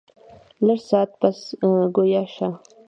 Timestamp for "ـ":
2.53-2.53